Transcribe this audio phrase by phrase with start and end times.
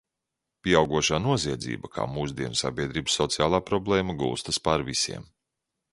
[0.67, 5.33] Pieaugošā noziedzība kā mūsdienu sabiedrības sociālā problēma gulstas pār visiem.